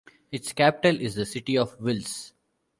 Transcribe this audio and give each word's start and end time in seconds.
Its 0.31 0.51
capital 0.51 0.99
is 0.99 1.13
the 1.13 1.27
city 1.27 1.55
of 1.59 1.77
Wiltz. 1.77 2.33